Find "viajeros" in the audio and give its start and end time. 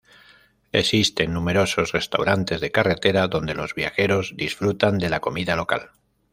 3.75-4.33